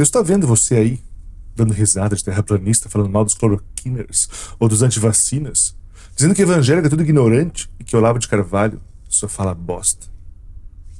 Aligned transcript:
Deus 0.00 0.08
está 0.08 0.22
vendo 0.22 0.46
você 0.46 0.76
aí, 0.76 1.02
dando 1.54 1.74
risada 1.74 2.16
de 2.16 2.24
terraplanista, 2.24 2.88
falando 2.88 3.10
mal 3.10 3.22
dos 3.22 3.34
cloroquiners 3.34 4.30
ou 4.58 4.66
dos 4.66 4.80
antivacinas, 4.80 5.76
dizendo 6.16 6.34
que 6.34 6.40
evangélico 6.40 6.86
é 6.86 6.88
tudo 6.88 7.02
ignorante 7.02 7.70
e 7.78 7.84
que 7.84 7.94
Olavo 7.94 8.18
de 8.18 8.26
Carvalho 8.26 8.80
só 9.10 9.28
fala 9.28 9.54
bosta. 9.54 10.06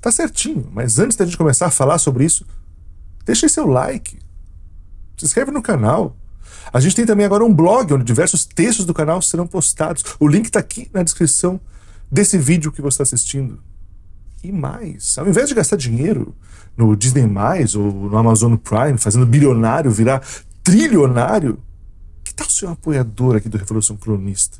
Tá 0.02 0.12
certinho, 0.12 0.68
mas 0.70 0.98
antes 0.98 1.16
da 1.16 1.24
gente 1.24 1.38
começar 1.38 1.64
a 1.64 1.70
falar 1.70 1.96
sobre 1.96 2.26
isso, 2.26 2.44
deixa 3.24 3.46
aí 3.46 3.50
seu 3.50 3.66
like. 3.66 4.18
Se 5.16 5.24
inscreve 5.24 5.50
no 5.50 5.62
canal. 5.62 6.14
A 6.70 6.78
gente 6.78 6.94
tem 6.94 7.06
também 7.06 7.24
agora 7.24 7.42
um 7.42 7.54
blog 7.54 7.94
onde 7.94 8.04
diversos 8.04 8.44
textos 8.44 8.84
do 8.84 8.92
canal 8.92 9.22
serão 9.22 9.46
postados. 9.46 10.04
O 10.20 10.28
link 10.28 10.44
está 10.44 10.58
aqui 10.58 10.90
na 10.92 11.02
descrição 11.02 11.58
desse 12.12 12.36
vídeo 12.36 12.70
que 12.70 12.82
você 12.82 12.96
está 12.96 13.04
assistindo. 13.04 13.62
E 14.42 14.50
mais, 14.50 15.18
ao 15.18 15.28
invés 15.28 15.48
de 15.48 15.54
gastar 15.54 15.76
dinheiro 15.76 16.34
no 16.76 16.96
Disney 16.96 17.24
ou 17.76 17.92
no 18.10 18.16
Amazon 18.16 18.56
Prime, 18.56 18.96
fazendo 18.96 19.26
bilionário 19.26 19.90
virar 19.90 20.22
trilionário, 20.62 21.58
que 22.24 22.32
tal 22.32 22.48
ser 22.48 22.66
um 22.66 22.72
apoiador 22.72 23.36
aqui 23.36 23.48
do 23.48 23.58
Revolução 23.58 23.96
Cronista? 23.96 24.58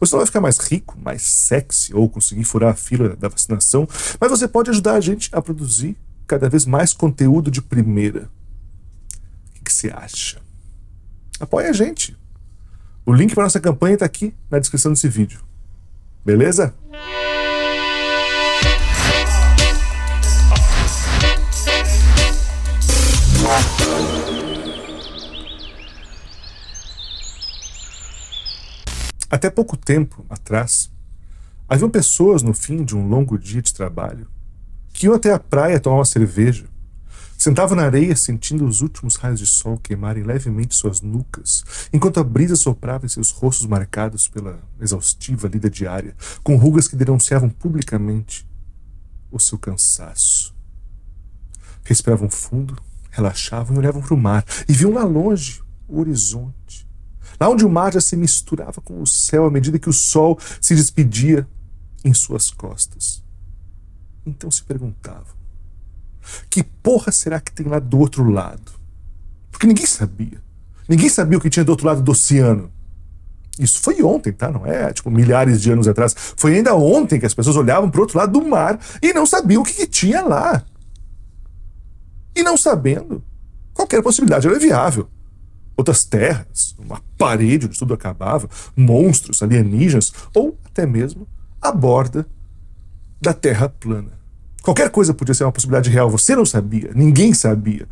Você 0.00 0.14
não 0.14 0.20
vai 0.20 0.26
ficar 0.26 0.40
mais 0.40 0.58
rico, 0.58 0.98
mais 1.02 1.22
sexy 1.22 1.94
ou 1.94 2.08
conseguir 2.08 2.44
furar 2.44 2.72
a 2.72 2.76
fila 2.76 3.16
da 3.16 3.28
vacinação, 3.28 3.88
mas 4.20 4.30
você 4.30 4.48
pode 4.48 4.70
ajudar 4.70 4.94
a 4.94 5.00
gente 5.00 5.30
a 5.32 5.40
produzir 5.40 5.96
cada 6.26 6.48
vez 6.48 6.66
mais 6.66 6.92
conteúdo 6.92 7.50
de 7.50 7.62
primeira. 7.62 8.28
O 9.60 9.64
que 9.64 9.72
você 9.72 9.90
acha? 9.90 10.40
Apoie 11.38 11.66
a 11.66 11.72
gente. 11.72 12.16
O 13.04 13.12
link 13.12 13.34
para 13.34 13.44
nossa 13.44 13.60
campanha 13.60 13.94
está 13.94 14.06
aqui 14.06 14.34
na 14.50 14.58
descrição 14.58 14.92
desse 14.92 15.08
vídeo. 15.08 15.40
Beleza? 16.24 16.74
Até 29.36 29.50
pouco 29.50 29.76
tempo 29.76 30.24
atrás, 30.30 30.90
haviam 31.68 31.90
pessoas 31.90 32.42
no 32.42 32.54
fim 32.54 32.82
de 32.82 32.96
um 32.96 33.06
longo 33.06 33.38
dia 33.38 33.60
de 33.60 33.74
trabalho 33.74 34.26
que 34.94 35.04
iam 35.04 35.14
até 35.14 35.30
a 35.30 35.38
praia 35.38 35.78
tomar 35.78 35.96
uma 35.96 36.06
cerveja, 36.06 36.64
sentavam 37.36 37.76
na 37.76 37.82
areia 37.82 38.16
sentindo 38.16 38.64
os 38.64 38.80
últimos 38.80 39.16
raios 39.16 39.38
de 39.38 39.44
sol 39.44 39.76
queimarem 39.76 40.22
levemente 40.22 40.74
suas 40.74 41.02
nucas, 41.02 41.62
enquanto 41.92 42.18
a 42.18 42.24
brisa 42.24 42.56
soprava 42.56 43.04
em 43.04 43.10
seus 43.10 43.30
rostos 43.30 43.66
marcados 43.66 44.26
pela 44.26 44.58
exaustiva 44.80 45.48
lida 45.48 45.68
diária, 45.68 46.16
com 46.42 46.56
rugas 46.56 46.88
que 46.88 46.96
denunciavam 46.96 47.50
publicamente 47.50 48.48
o 49.30 49.38
seu 49.38 49.58
cansaço. 49.58 50.56
Respiravam 51.84 52.30
fundo, 52.30 52.74
relaxavam 53.10 53.76
e 53.76 53.78
olhavam 53.80 54.00
para 54.00 54.14
o 54.14 54.16
mar 54.16 54.46
e 54.66 54.72
viam 54.72 54.94
lá 54.94 55.04
longe 55.04 55.62
o 55.86 56.00
horizonte 56.00 56.85
lá 57.38 57.48
onde 57.48 57.64
o 57.64 57.70
mar 57.70 57.92
já 57.92 58.00
se 58.00 58.16
misturava 58.16 58.80
com 58.80 59.00
o 59.00 59.06
céu 59.06 59.46
à 59.46 59.50
medida 59.50 59.78
que 59.78 59.88
o 59.88 59.92
sol 59.92 60.38
se 60.60 60.74
despedia 60.74 61.46
em 62.04 62.14
suas 62.14 62.50
costas. 62.50 63.22
Então 64.24 64.50
se 64.50 64.62
perguntavam: 64.62 65.34
que 66.50 66.62
porra 66.62 67.12
será 67.12 67.40
que 67.40 67.52
tem 67.52 67.66
lá 67.66 67.78
do 67.78 67.98
outro 67.98 68.28
lado? 68.28 68.72
Porque 69.50 69.66
ninguém 69.66 69.86
sabia. 69.86 70.42
Ninguém 70.88 71.08
sabia 71.08 71.38
o 71.38 71.40
que 71.40 71.50
tinha 71.50 71.64
do 71.64 71.70
outro 71.70 71.86
lado 71.86 72.02
do 72.02 72.12
oceano. 72.12 72.70
Isso 73.58 73.80
foi 73.80 74.02
ontem, 74.02 74.32
tá? 74.32 74.50
Não 74.50 74.66
é 74.66 74.92
tipo 74.92 75.10
milhares 75.10 75.62
de 75.62 75.72
anos 75.72 75.88
atrás. 75.88 76.14
Foi 76.36 76.54
ainda 76.54 76.74
ontem 76.74 77.18
que 77.18 77.26
as 77.26 77.34
pessoas 77.34 77.56
olhavam 77.56 77.90
para 77.90 77.98
o 77.98 78.02
outro 78.02 78.18
lado 78.18 78.38
do 78.38 78.46
mar 78.46 78.78
e 79.02 79.12
não 79.12 79.24
sabiam 79.24 79.62
o 79.62 79.64
que, 79.64 79.72
que 79.72 79.86
tinha 79.86 80.22
lá. 80.22 80.62
E 82.34 82.42
não 82.42 82.56
sabendo, 82.56 83.24
qualquer 83.72 84.02
possibilidade 84.02 84.46
era 84.46 84.58
viável 84.58 85.08
outras 85.76 86.04
terras, 86.04 86.74
uma 86.78 87.02
parede 87.18 87.66
onde 87.66 87.78
tudo 87.78 87.94
acabava, 87.94 88.48
monstros, 88.74 89.42
alienígenas, 89.42 90.12
ou 90.34 90.58
até 90.64 90.86
mesmo 90.86 91.28
a 91.60 91.70
borda 91.70 92.26
da 93.20 93.32
Terra 93.32 93.68
plana. 93.68 94.12
Qualquer 94.62 94.90
coisa 94.90 95.14
podia 95.14 95.34
ser 95.34 95.44
uma 95.44 95.52
possibilidade 95.52 95.90
real. 95.90 96.10
Você 96.10 96.34
não 96.34 96.46
sabia, 96.46 96.90
ninguém 96.94 97.32
sabia. 97.34 97.86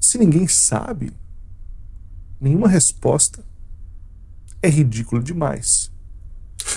Se 0.00 0.18
ninguém 0.18 0.46
sabe, 0.46 1.12
nenhuma 2.40 2.68
resposta 2.68 3.42
é 4.60 4.68
ridícula 4.68 5.22
demais. 5.22 5.90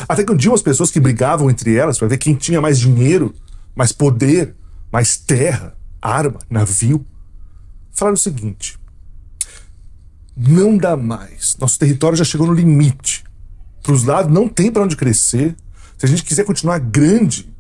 Até 0.08 0.24
que 0.24 0.32
um 0.32 0.36
dia 0.36 0.50
umas 0.50 0.62
pessoas 0.62 0.90
que 0.90 1.00
brigavam 1.00 1.50
entre 1.50 1.76
elas 1.76 1.98
para 1.98 2.08
ver 2.08 2.18
quem 2.18 2.34
tinha 2.34 2.60
mais 2.60 2.80
dinheiro, 2.80 3.34
mais 3.76 3.92
poder, 3.92 4.56
mais 4.92 5.18
terra, 5.18 5.76
arma, 6.02 6.40
navio, 6.50 7.06
falaram 7.92 8.16
o 8.16 8.20
seguinte: 8.20 8.80
não 10.36 10.78
dá 10.78 10.98
mais. 10.98 11.56
Nosso 11.60 11.80
território 11.80 12.18
já 12.18 12.24
chegou 12.24 12.48
no 12.48 12.54
limite. 12.54 13.24
Para 13.82 13.94
os 13.94 14.04
lados 14.04 14.34
não 14.34 14.48
tem 14.50 14.72
para 14.72 14.84
onde 14.84 14.98
crescer. 14.98 15.56
Se 15.98 16.06
a 16.06 16.10
gente 16.10 16.24
quiser 16.24 16.44
continuar 16.44 16.80
grande, 16.80 17.54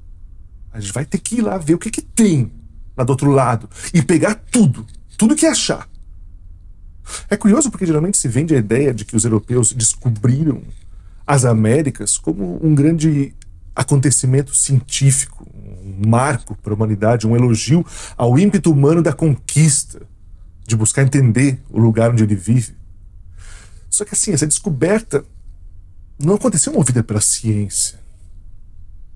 a 0.74 0.80
gente 0.80 0.92
vai 0.92 1.06
ter 1.06 1.20
que 1.20 1.36
ir 1.36 1.42
lá 1.42 1.58
ver 1.58 1.76
o 1.76 1.78
que, 1.78 1.90
que 1.90 2.02
tem 2.02 2.52
lá 2.98 3.04
do 3.04 3.12
outro 3.12 3.32
lado 3.32 3.70
e 3.94 4.02
pegar 4.02 4.36
tudo, 4.36 4.86
tudo 5.18 5.36
que 5.36 5.46
achar. 5.46 5.88
É 7.30 7.38
curioso 7.38 7.70
porque 7.70 7.86
geralmente 7.86 8.18
se 8.18 8.28
vende 8.28 8.56
a 8.56 8.58
ideia 8.58 8.94
de 8.94 9.06
que 9.06 9.16
os 9.16 9.24
europeus 9.24 9.72
descobriram 9.72 10.64
as 11.26 11.46
Américas 11.46 12.18
como 12.18 12.60
um 12.66 12.74
grande 12.74 13.34
acontecimento 13.76 14.56
científico, 14.56 15.48
um 15.54 16.10
marco 16.10 16.56
para 16.56 16.74
a 16.74 16.76
humanidade, 16.76 17.28
um 17.28 17.36
elogio 17.36 17.86
ao 18.18 18.38
ímpeto 18.40 18.72
humano 18.72 19.02
da 19.02 19.14
conquista 19.14 20.02
de 20.66 20.76
buscar 20.76 21.04
entender 21.04 21.62
o 21.70 21.80
lugar 21.80 22.12
onde 22.12 22.24
ele 22.24 22.36
vive. 22.36 22.76
Só 23.90 24.04
que 24.04 24.14
assim, 24.14 24.34
essa 24.34 24.48
descoberta 24.48 25.24
não 26.18 26.36
aconteceu 26.36 26.74
movida 26.74 27.04
pela 27.04 27.22
ciência. 27.22 28.00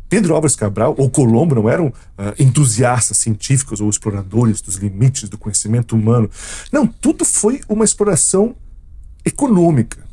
Pedro 0.07 0.33
Álvares 0.33 0.55
Cabral 0.55 0.95
ou 0.97 1.09
Colombo 1.09 1.53
não 1.53 1.69
eram 1.69 1.87
uh, 1.87 1.93
entusiastas 2.39 3.17
científicos 3.17 3.79
ou 3.79 3.89
exploradores 3.89 4.59
dos 4.59 4.75
limites 4.75 5.29
do 5.29 5.37
conhecimento 5.37 5.95
humano. 5.95 6.29
Não, 6.71 6.87
tudo 6.87 7.23
foi 7.23 7.61
uma 7.69 7.85
exploração 7.85 8.55
econômica, 9.23 10.03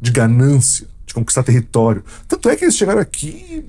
de 0.00 0.10
ganância, 0.10 0.86
de 1.06 1.14
conquistar 1.14 1.42
território. 1.42 2.04
Tanto 2.26 2.50
é 2.50 2.56
que 2.56 2.64
eles 2.64 2.76
chegaram 2.76 3.00
aqui 3.00 3.66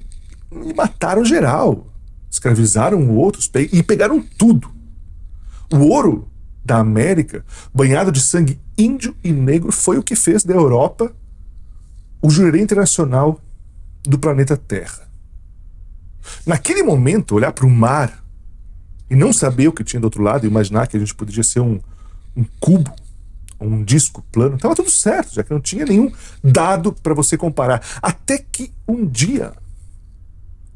e 0.51 0.73
mataram 0.73 1.23
geral, 1.23 1.87
escravizaram 2.29 3.09
outros 3.15 3.49
e 3.71 3.81
pegaram 3.81 4.21
tudo. 4.37 4.69
O 5.71 5.77
ouro 5.77 6.28
da 6.63 6.77
América, 6.77 7.45
banhado 7.73 8.11
de 8.11 8.21
sangue 8.21 8.59
índio 8.77 9.15
e 9.23 9.31
negro, 9.31 9.71
foi 9.71 9.97
o 9.97 10.03
que 10.03 10.15
fez 10.15 10.43
da 10.43 10.53
Europa 10.53 11.13
o 12.21 12.29
jurerê 12.29 12.61
internacional 12.61 13.39
do 14.03 14.19
planeta 14.19 14.57
Terra. 14.57 15.09
Naquele 16.45 16.83
momento, 16.83 17.35
olhar 17.35 17.51
para 17.51 17.65
o 17.65 17.69
mar 17.69 18.23
e 19.09 19.15
não 19.15 19.33
saber 19.33 19.67
o 19.67 19.73
que 19.73 19.83
tinha 19.83 19.99
do 19.99 20.05
outro 20.05 20.21
lado, 20.21 20.45
imaginar 20.45 20.87
que 20.87 20.97
a 20.97 20.99
gente 20.99 21.15
poderia 21.15 21.43
ser 21.43 21.61
um, 21.61 21.79
um 22.35 22.45
cubo, 22.59 22.93
um 23.59 23.83
disco 23.83 24.23
plano, 24.31 24.55
estava 24.55 24.75
tudo 24.75 24.89
certo, 24.89 25.33
já 25.33 25.43
que 25.43 25.51
não 25.51 25.59
tinha 25.59 25.85
nenhum 25.85 26.11
dado 26.43 26.93
para 26.93 27.13
você 27.13 27.37
comparar. 27.37 27.81
Até 28.01 28.37
que 28.37 28.71
um 28.87 29.05
dia 29.05 29.53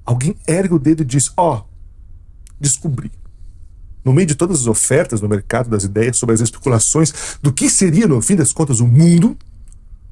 alguém 0.06 0.36
ergue 0.48 0.74
o 0.74 0.80
dedo 0.80 1.04
e 1.04 1.06
diz: 1.06 1.32
Ó, 1.38 1.58
oh, 1.58 1.64
descobri 2.60 3.12
no 4.04 4.14
meio 4.14 4.28
de 4.28 4.36
todas 4.36 4.62
as 4.62 4.68
ofertas 4.68 5.22
no 5.22 5.30
mercado 5.30 5.70
das 5.70 5.84
ideias 5.84 6.18
sobre 6.18 6.36
as 6.36 6.42
especulações 6.42 7.38
do 7.42 7.54
que 7.54 7.70
seria, 7.70 8.08
no 8.08 8.22
fim 8.22 8.36
das 8.36 8.52
contas, 8.52 8.80
o 8.80 8.88
mundo, 8.88 9.38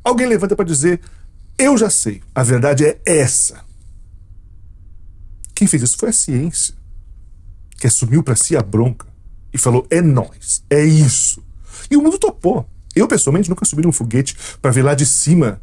alguém 0.04 0.28
levanta 0.28 0.56
para 0.56 0.66
dizer: 0.66 1.02
Eu 1.58 1.78
já 1.78 1.90
sei, 1.90 2.22
a 2.34 2.44
verdade 2.44 2.86
é 2.86 3.00
essa. 3.06 3.64
Quem 5.54 5.68
fez 5.68 5.84
isso 5.84 5.98
foi 5.98 6.10
a 6.10 6.14
ciência, 6.14 6.74
que 7.78 7.88
assumiu 7.88 8.24
para 8.24 8.36
si 8.36 8.56
a 8.56 8.62
bronca 8.62 9.08
e 9.54 9.58
falou: 9.58 9.86
É 9.90 10.02
nós, 10.02 10.64
é 10.70 10.84
isso. 10.84 11.44
E 11.90 11.98
o 11.98 12.02
mundo 12.02 12.18
topou. 12.18 12.68
Eu, 12.96 13.08
pessoalmente, 13.08 13.50
nunca 13.50 13.66
subi 13.66 13.84
num 13.84 13.92
foguete 13.92 14.36
para 14.62 14.72
ver 14.72 14.84
lá 14.84 14.94
de 14.94 15.06
cima 15.06 15.60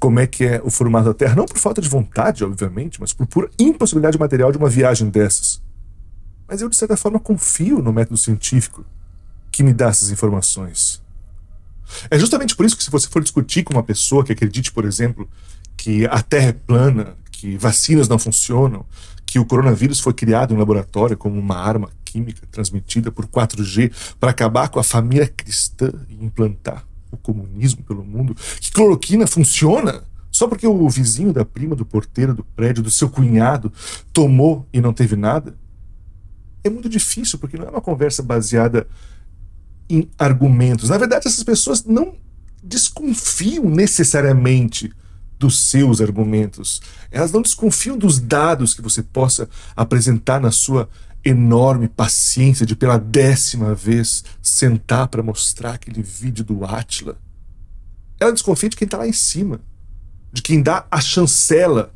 como 0.00 0.18
é 0.18 0.26
que 0.26 0.44
é 0.44 0.60
o 0.64 0.70
formato 0.70 1.06
da 1.06 1.14
Terra. 1.14 1.34
Não 1.34 1.44
por 1.44 1.58
falta 1.58 1.80
de 1.80 1.88
vontade, 1.88 2.44
obviamente, 2.44 3.00
mas 3.00 3.12
por 3.12 3.26
pura 3.26 3.50
impossibilidade 3.58 4.18
material 4.18 4.50
de 4.50 4.58
uma 4.58 4.68
viagem 4.68 5.08
dessas. 5.08 5.62
Mas 6.52 6.60
eu, 6.60 6.68
de 6.68 6.76
certa 6.76 6.98
forma, 6.98 7.18
confio 7.18 7.80
no 7.80 7.94
método 7.94 8.18
científico 8.18 8.84
que 9.50 9.62
me 9.62 9.72
dá 9.72 9.86
essas 9.86 10.10
informações. 10.10 11.00
É 12.10 12.18
justamente 12.18 12.54
por 12.54 12.66
isso 12.66 12.76
que, 12.76 12.84
se 12.84 12.90
você 12.90 13.08
for 13.08 13.22
discutir 13.22 13.62
com 13.62 13.72
uma 13.72 13.82
pessoa 13.82 14.22
que 14.22 14.32
acredite, 14.32 14.70
por 14.70 14.84
exemplo, 14.84 15.26
que 15.78 16.04
a 16.04 16.20
Terra 16.20 16.48
é 16.48 16.52
plana, 16.52 17.16
que 17.30 17.56
vacinas 17.56 18.06
não 18.06 18.18
funcionam, 18.18 18.84
que 19.24 19.38
o 19.38 19.46
coronavírus 19.46 19.98
foi 19.98 20.12
criado 20.12 20.52
em 20.52 20.58
laboratório 20.58 21.16
como 21.16 21.40
uma 21.40 21.56
arma 21.56 21.88
química 22.04 22.46
transmitida 22.50 23.10
por 23.10 23.26
4G 23.26 23.90
para 24.20 24.28
acabar 24.28 24.68
com 24.68 24.78
a 24.78 24.84
família 24.84 25.26
cristã 25.26 25.90
e 26.10 26.22
implantar 26.22 26.84
o 27.10 27.16
comunismo 27.16 27.82
pelo 27.82 28.04
mundo, 28.04 28.36
que 28.60 28.70
cloroquina 28.70 29.26
funciona 29.26 30.02
só 30.30 30.46
porque 30.46 30.66
o 30.66 30.88
vizinho 30.88 31.32
da 31.32 31.46
prima 31.46 31.74
do 31.74 31.86
porteiro 31.86 32.34
do 32.34 32.44
prédio 32.44 32.82
do 32.82 32.90
seu 32.90 33.08
cunhado 33.08 33.72
tomou 34.12 34.66
e 34.72 34.80
não 34.80 34.92
teve 34.92 35.14
nada, 35.14 35.54
é 36.64 36.70
muito 36.70 36.88
difícil, 36.88 37.38
porque 37.38 37.56
não 37.56 37.66
é 37.66 37.70
uma 37.70 37.80
conversa 37.80 38.22
baseada 38.22 38.86
em 39.88 40.08
argumentos. 40.18 40.88
Na 40.88 40.98
verdade, 40.98 41.26
essas 41.26 41.42
pessoas 41.42 41.84
não 41.84 42.16
desconfiam 42.62 43.68
necessariamente 43.68 44.92
dos 45.38 45.68
seus 45.68 46.00
argumentos. 46.00 46.80
Elas 47.10 47.32
não 47.32 47.42
desconfiam 47.42 47.98
dos 47.98 48.20
dados 48.20 48.74
que 48.74 48.82
você 48.82 49.02
possa 49.02 49.48
apresentar 49.74 50.40
na 50.40 50.52
sua 50.52 50.88
enorme 51.24 51.88
paciência 51.88 52.64
de 52.64 52.76
pela 52.76 52.98
décima 52.98 53.74
vez 53.74 54.24
sentar 54.40 55.08
para 55.08 55.22
mostrar 55.22 55.74
aquele 55.74 56.02
vídeo 56.02 56.44
do 56.44 56.64
Atila. 56.64 57.16
Ela 58.20 58.32
desconfia 58.32 58.68
de 58.68 58.76
quem 58.76 58.86
está 58.86 58.98
lá 58.98 59.06
em 59.06 59.12
cima, 59.12 59.60
de 60.32 60.42
quem 60.42 60.62
dá 60.62 60.86
a 60.90 61.00
chancela 61.00 61.92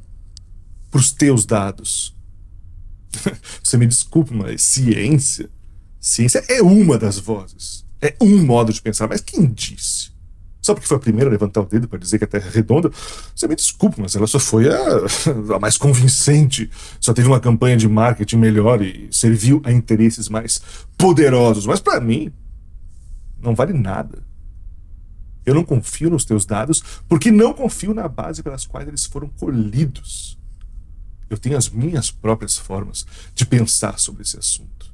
para 0.90 0.98
os 0.98 1.12
teus 1.12 1.46
dados. 1.46 2.15
você 3.62 3.76
me 3.76 3.86
desculpe, 3.86 4.34
mas 4.34 4.62
ciência, 4.62 5.48
ciência 6.00 6.44
é 6.48 6.62
uma 6.62 6.98
das 6.98 7.18
vozes, 7.18 7.84
é 8.00 8.14
um 8.20 8.44
modo 8.44 8.72
de 8.72 8.80
pensar, 8.80 9.08
mas 9.08 9.20
quem 9.20 9.46
disse? 9.46 10.14
Só 10.66 10.74
porque 10.74 10.88
foi 10.88 10.96
a 10.96 11.00
primeira 11.00 11.30
a 11.30 11.32
levantar 11.32 11.60
o 11.60 11.64
dedo 11.64 11.86
para 11.86 11.96
dizer 11.96 12.18
que 12.18 12.24
a 12.24 12.26
Terra 12.26 12.48
é 12.48 12.50
redonda, 12.50 12.90
você 13.32 13.46
me 13.46 13.54
desculpa, 13.54 13.98
mas 14.00 14.16
ela 14.16 14.26
só 14.26 14.40
foi 14.40 14.68
a, 14.68 14.74
a 15.54 15.60
mais 15.60 15.78
convincente. 15.78 16.68
Só 16.98 17.14
teve 17.14 17.28
uma 17.28 17.38
campanha 17.38 17.76
de 17.76 17.88
marketing 17.88 18.38
melhor 18.38 18.82
e 18.82 19.06
serviu 19.12 19.62
a 19.64 19.70
interesses 19.70 20.28
mais 20.28 20.60
poderosos. 20.98 21.66
Mas 21.66 21.78
para 21.78 22.00
mim, 22.00 22.32
não 23.40 23.54
vale 23.54 23.72
nada. 23.72 24.24
Eu 25.44 25.54
não 25.54 25.62
confio 25.62 26.10
nos 26.10 26.24
teus 26.24 26.44
dados 26.44 26.82
porque 27.08 27.30
não 27.30 27.54
confio 27.54 27.94
na 27.94 28.08
base 28.08 28.42
pelas 28.42 28.66
quais 28.66 28.88
eles 28.88 29.04
foram 29.04 29.28
colhidos. 29.28 30.36
Eu 31.28 31.38
tenho 31.38 31.56
as 31.56 31.68
minhas 31.68 32.10
próprias 32.10 32.56
formas 32.56 33.06
de 33.34 33.44
pensar 33.44 33.98
sobre 33.98 34.22
esse 34.22 34.38
assunto. 34.38 34.92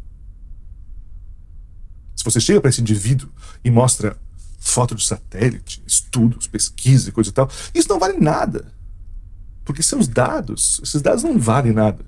Se 2.16 2.24
você 2.24 2.40
chega 2.40 2.60
para 2.60 2.70
esse 2.70 2.80
indivíduo 2.80 3.28
e 3.64 3.70
mostra 3.70 4.16
foto 4.62 4.94
de 4.94 5.04
satélite, 5.04 5.82
estudos, 5.84 6.46
pesquisa 6.46 7.08
e 7.08 7.12
coisa 7.12 7.30
e 7.30 7.32
tal. 7.32 7.50
Isso 7.74 7.88
não 7.88 7.98
vale 7.98 8.18
nada. 8.18 8.72
Porque 9.64 9.82
seus 9.82 10.06
dados, 10.06 10.80
esses 10.82 11.02
dados 11.02 11.24
não 11.24 11.36
valem 11.38 11.72
nada. 11.72 12.04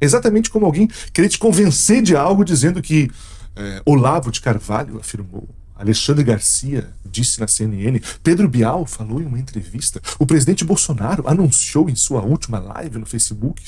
Exatamente 0.00 0.50
como 0.50 0.66
alguém 0.66 0.88
querer 1.12 1.28
te 1.28 1.38
convencer 1.38 2.00
de 2.00 2.14
algo 2.14 2.44
dizendo 2.44 2.80
que 2.80 3.10
é, 3.56 3.82
Olavo 3.84 4.30
de 4.30 4.40
Carvalho 4.40 4.98
afirmou, 4.98 5.48
Alexandre 5.76 6.24
Garcia 6.24 6.90
disse 7.04 7.38
na 7.38 7.46
CNN, 7.46 8.00
Pedro 8.22 8.48
Bial 8.48 8.86
falou 8.86 9.20
em 9.20 9.26
uma 9.26 9.38
entrevista, 9.38 10.00
o 10.18 10.26
presidente 10.26 10.64
Bolsonaro 10.64 11.28
anunciou 11.28 11.90
em 11.90 11.94
sua 11.94 12.22
última 12.22 12.58
live 12.58 12.98
no 12.98 13.06
Facebook. 13.06 13.62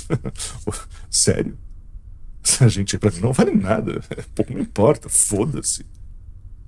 Sério? 1.11 1.57
Essa 2.43 2.69
gente 2.69 2.97
aí 2.97 3.01
pra 3.01 3.11
mim 3.11 3.21
não 3.21 3.33
vale 3.33 3.55
nada. 3.55 4.03
Pouco 4.35 4.55
me 4.55 4.63
importa, 4.63 5.09
foda-se. 5.09 5.85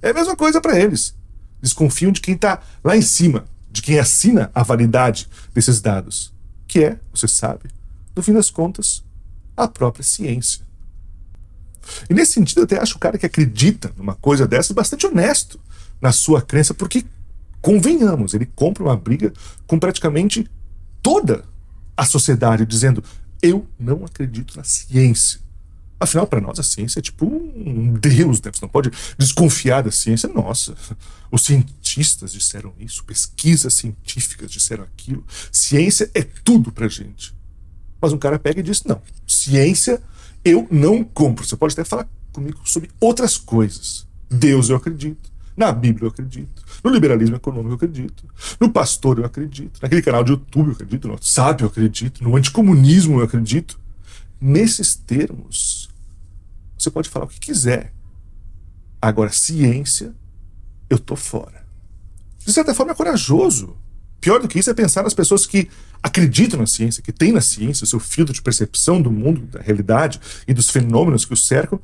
É 0.02 0.10
a 0.10 0.14
mesma 0.14 0.36
coisa 0.36 0.60
para 0.60 0.78
eles. 0.78 1.14
Desconfiam 1.60 2.12
de 2.12 2.20
quem 2.20 2.34
está 2.34 2.60
lá 2.84 2.96
em 2.96 3.02
cima, 3.02 3.46
de 3.70 3.80
quem 3.80 3.98
assina 3.98 4.50
a 4.54 4.62
validade 4.62 5.28
desses 5.54 5.80
dados, 5.80 6.32
que 6.66 6.84
é, 6.84 6.98
você 7.12 7.28
sabe, 7.28 7.70
no 8.14 8.22
fim 8.22 8.32
das 8.32 8.50
contas, 8.50 9.02
a 9.56 9.68
própria 9.68 10.02
ciência. 10.02 10.66
E 12.08 12.14
nesse 12.14 12.32
sentido, 12.32 12.58
eu 12.58 12.64
até 12.64 12.78
acho 12.80 12.96
o 12.96 13.00
cara 13.00 13.18
que 13.18 13.26
acredita 13.26 13.92
numa 13.96 14.14
coisa 14.14 14.46
dessa 14.46 14.74
bastante 14.74 15.06
honesto 15.06 15.60
na 16.00 16.12
sua 16.12 16.40
crença, 16.40 16.72
porque, 16.72 17.04
convenhamos, 17.60 18.34
ele 18.34 18.46
compra 18.46 18.82
uma 18.82 18.96
briga 18.96 19.32
com 19.66 19.78
praticamente 19.78 20.48
toda 21.02 21.44
a 21.96 22.04
sociedade, 22.04 22.64
dizendo: 22.64 23.02
eu 23.42 23.66
não 23.78 24.04
acredito 24.04 24.56
na 24.56 24.64
ciência. 24.64 25.40
Afinal, 25.98 26.26
para 26.26 26.40
nós, 26.40 26.58
a 26.58 26.62
ciência 26.62 26.98
é 26.98 27.02
tipo 27.02 27.26
um 27.26 27.92
deus, 27.92 28.40
né? 28.40 28.50
Você 28.50 28.62
não 28.62 28.70
pode 28.70 28.90
desconfiar 29.18 29.82
da 29.82 29.90
ciência. 29.90 30.30
Nossa, 30.30 30.74
os 31.30 31.42
cientistas 31.42 32.32
disseram 32.32 32.72
isso, 32.78 33.04
pesquisas 33.04 33.74
científicas 33.74 34.50
disseram 34.50 34.84
aquilo. 34.84 35.22
Ciência 35.52 36.10
é 36.14 36.22
tudo 36.22 36.72
pra 36.72 36.88
gente. 36.88 37.34
Mas 38.00 38.14
um 38.14 38.18
cara 38.18 38.38
pega 38.38 38.60
e 38.60 38.62
diz: 38.62 38.82
não, 38.84 39.02
ciência 39.26 40.02
eu 40.44 40.66
não 40.70 41.04
compro. 41.04 41.46
Você 41.46 41.56
pode 41.56 41.72
até 41.72 41.84
falar 41.84 42.08
comigo 42.32 42.58
sobre 42.64 42.90
outras 43.00 43.36
coisas. 43.36 44.06
Deus 44.30 44.68
eu 44.68 44.76
acredito. 44.76 45.30
Na 45.56 45.72
Bíblia 45.72 46.06
eu 46.06 46.10
acredito. 46.10 46.62
No 46.82 46.90
liberalismo 46.90 47.36
econômico 47.36 47.70
eu 47.70 47.76
acredito. 47.76 48.24
No 48.58 48.70
pastor 48.70 49.18
eu 49.18 49.24
acredito. 49.24 49.80
Naquele 49.82 50.02
canal 50.02 50.24
de 50.24 50.32
YouTube 50.32 50.68
eu 50.68 50.72
acredito. 50.72 51.06
No 51.06 51.14
WhatsApp 51.14 51.62
eu 51.62 51.68
acredito. 51.68 52.24
No 52.24 52.36
anticomunismo 52.36 53.20
eu 53.20 53.24
acredito. 53.24 53.78
Nesses 54.40 54.94
termos, 54.94 55.90
você 56.78 56.90
pode 56.90 57.10
falar 57.10 57.26
o 57.26 57.28
que 57.28 57.40
quiser. 57.40 57.92
Agora, 59.02 59.30
ciência, 59.30 60.14
eu 60.88 60.98
tô 60.98 61.14
fora. 61.14 61.66
De 62.38 62.52
certa 62.52 62.74
forma, 62.74 62.92
é 62.92 62.94
corajoso. 62.94 63.76
Pior 64.20 64.40
do 64.40 64.48
que 64.48 64.58
isso 64.58 64.70
é 64.70 64.74
pensar 64.74 65.02
nas 65.02 65.14
pessoas 65.14 65.46
que 65.46 65.68
acreditam 66.02 66.60
na 66.60 66.66
ciência, 66.66 67.02
que 67.02 67.12
têm 67.12 67.32
na 67.32 67.40
ciência 67.40 67.84
o 67.84 67.86
seu 67.86 68.00
filtro 68.00 68.34
de 68.34 68.42
percepção 68.42 69.00
do 69.00 69.10
mundo, 69.10 69.42
da 69.46 69.60
realidade 69.60 70.20
e 70.46 70.54
dos 70.54 70.70
fenômenos 70.70 71.24
que 71.24 71.32
o 71.32 71.36
cercam, 71.36 71.80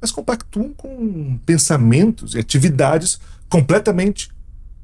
mas 0.00 0.10
compactuam 0.10 0.72
com 0.74 1.38
pensamentos 1.46 2.34
e 2.34 2.38
atividades 2.38 3.20
completamente 3.48 4.30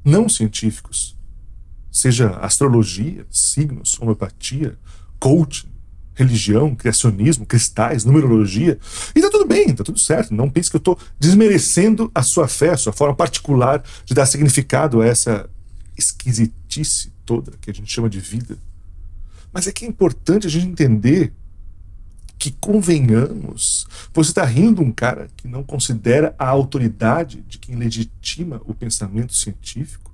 não 0.03 0.29
científicos. 0.29 1.17
Seja 1.91 2.29
astrologia, 2.37 3.25
signos, 3.29 3.97
homeopatia, 3.99 4.77
coaching, 5.19 5.67
religião, 6.13 6.75
criacionismo, 6.75 7.45
cristais, 7.45 8.05
numerologia. 8.05 8.77
E 9.15 9.21
tá 9.21 9.29
tudo 9.29 9.45
bem, 9.45 9.73
tá 9.73 9.83
tudo 9.83 9.99
certo. 9.99 10.33
Não 10.33 10.49
pense 10.49 10.69
que 10.69 10.75
eu 10.75 10.79
estou 10.79 10.97
desmerecendo 11.19 12.11
a 12.13 12.21
sua 12.21 12.47
fé, 12.47 12.71
a 12.71 12.77
sua 12.77 12.93
forma 12.93 13.15
particular 13.15 13.83
de 14.05 14.13
dar 14.13 14.25
significado 14.25 15.01
a 15.01 15.05
essa 15.05 15.49
esquisitice 15.99 17.11
toda 17.25 17.53
que 17.61 17.69
a 17.69 17.73
gente 17.73 17.91
chama 17.91 18.09
de 18.09 18.19
vida. 18.19 18.57
Mas 19.51 19.67
é 19.67 19.71
que 19.71 19.85
é 19.85 19.87
importante 19.87 20.47
a 20.47 20.49
gente 20.49 20.67
entender 20.67 21.33
que, 22.37 22.51
convenhamos, 22.51 23.85
você 24.13 24.31
está 24.31 24.45
rindo 24.45 24.81
um 24.81 24.91
cara 24.91 25.27
que 25.35 25.47
não 25.47 25.61
considera 25.61 26.33
a 26.39 26.47
autoridade 26.47 27.43
de 27.47 27.57
quem 27.57 27.75
legitima 27.75 28.61
o 28.65 28.73
pensamento 28.73 29.35
científico, 29.35 30.11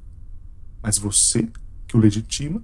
mas 0.81 0.97
você, 0.97 1.47
que 1.87 1.95
o 1.95 1.99
legitima, 1.99 2.63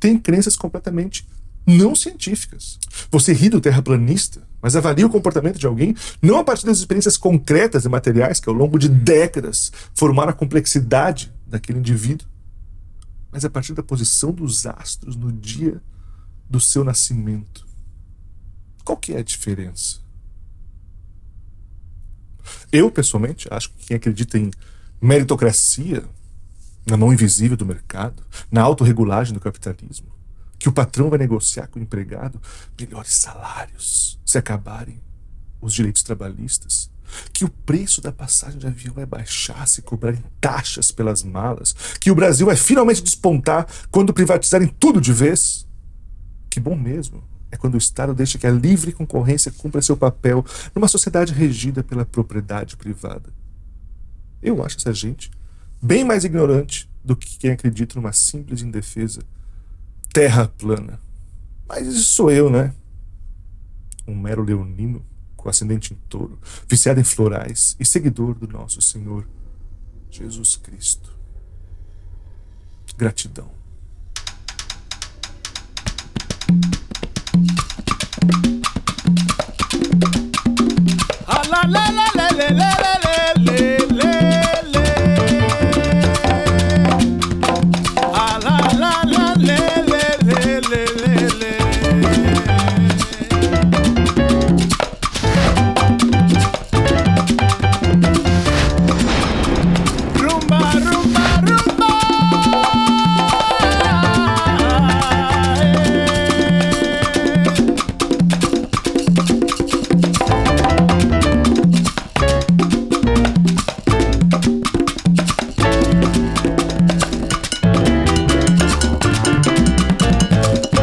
tem 0.00 0.18
crenças 0.18 0.56
completamente 0.56 1.26
não 1.66 1.94
científicas. 1.94 2.78
Você 3.10 3.32
ri 3.32 3.48
do 3.48 3.60
terraplanista, 3.60 4.42
mas 4.60 4.74
avalia 4.74 5.06
o 5.06 5.10
comportamento 5.10 5.58
de 5.58 5.66
alguém 5.66 5.94
não 6.20 6.38
a 6.38 6.44
partir 6.44 6.66
das 6.66 6.78
experiências 6.78 7.16
concretas 7.16 7.84
e 7.84 7.88
materiais 7.88 8.40
que 8.40 8.48
ao 8.48 8.54
longo 8.54 8.78
de 8.78 8.88
décadas 8.88 9.70
formaram 9.94 10.30
a 10.30 10.34
complexidade 10.34 11.32
daquele 11.46 11.78
indivíduo, 11.78 12.26
mas 13.32 13.44
a 13.44 13.50
partir 13.50 13.72
da 13.72 13.82
posição 13.82 14.30
dos 14.30 14.66
astros 14.66 15.16
no 15.16 15.32
dia 15.32 15.82
do 16.48 16.60
seu 16.60 16.84
nascimento. 16.84 17.66
Qual 18.84 18.98
que 18.98 19.14
é 19.14 19.18
a 19.18 19.24
diferença? 19.24 20.00
Eu, 22.70 22.90
pessoalmente, 22.90 23.48
acho 23.50 23.70
que 23.70 23.86
quem 23.86 23.96
acredita 23.96 24.38
em 24.38 24.50
meritocracia, 25.00 26.04
na 26.86 26.96
mão 26.96 27.12
invisível 27.12 27.56
do 27.56 27.64
mercado, 27.64 28.22
na 28.50 28.60
autorregulagem 28.60 29.32
do 29.32 29.40
capitalismo, 29.40 30.12
que 30.58 30.68
o 30.68 30.72
patrão 30.72 31.08
vai 31.08 31.18
negociar 31.18 31.68
com 31.68 31.80
o 31.80 31.82
empregado 31.82 32.40
melhores 32.78 33.14
salários 33.14 34.20
se 34.24 34.36
acabarem 34.36 35.00
os 35.60 35.72
direitos 35.72 36.02
trabalhistas, 36.02 36.90
que 37.32 37.44
o 37.44 37.50
preço 37.50 38.00
da 38.00 38.12
passagem 38.12 38.58
de 38.58 38.66
avião 38.66 38.94
vai 38.94 39.06
baixar 39.06 39.66
se 39.66 39.82
cobrarem 39.82 40.22
taxas 40.40 40.90
pelas 40.90 41.22
malas, 41.22 41.74
que 42.00 42.10
o 42.10 42.14
Brasil 42.14 42.46
vai 42.46 42.56
finalmente 42.56 43.02
despontar 43.02 43.66
quando 43.90 44.12
privatizarem 44.12 44.68
tudo 44.68 45.00
de 45.00 45.12
vez. 45.12 45.66
Que 46.50 46.60
bom 46.60 46.76
mesmo 46.76 47.22
é 47.50 47.56
quando 47.56 47.74
o 47.74 47.78
Estado 47.78 48.14
deixa 48.14 48.38
que 48.38 48.46
a 48.46 48.50
livre 48.50 48.92
concorrência 48.92 49.52
cumpra 49.52 49.82
seu 49.82 49.96
papel 49.96 50.44
numa 50.74 50.88
sociedade 50.88 51.34
regida 51.34 51.84
pela 51.84 52.04
propriedade 52.04 52.76
privada. 52.76 53.30
Eu 54.42 54.64
acho 54.64 54.78
essa 54.78 54.92
gente 54.92 55.30
bem 55.80 56.02
mais 56.02 56.24
ignorante 56.24 56.90
do 57.04 57.14
que 57.14 57.38
quem 57.38 57.50
acredita 57.50 57.96
numa 57.96 58.12
simples 58.12 58.62
indefesa 58.62 59.22
terra 60.12 60.46
plana. 60.46 60.98
Mas 61.68 61.86
isso 61.86 62.14
sou 62.14 62.30
eu, 62.30 62.50
né? 62.50 62.72
Um 64.06 64.14
mero 64.14 64.42
leonino 64.42 65.04
com 65.42 65.48
ascendente 65.48 65.92
em 65.92 65.96
touro, 66.08 66.38
viciado 66.68 67.00
em 67.00 67.04
florais 67.04 67.76
e 67.78 67.84
seguidor 67.84 68.34
do 68.34 68.46
nosso 68.46 68.80
Senhor 68.80 69.26
Jesus 70.10 70.56
Cristo. 70.56 71.12
Gratidão. 72.96 73.50
la 81.52 81.66
la 81.66 81.90
la 82.14 82.50
la 82.50 82.71